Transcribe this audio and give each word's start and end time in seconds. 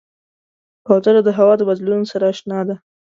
کوتره 0.87 1.21
د 1.23 1.29
هوا 1.37 1.53
د 1.57 1.61
بدلون 1.69 2.01
سره 2.11 2.25
اشنا 2.33 2.59
ده. 2.67 2.75